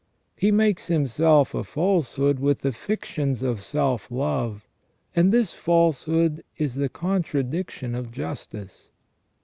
[0.35, 4.67] He makes himself a falsehood with the fictions of self love,
[5.15, 8.89] and this falsehood is the contradiction of justice.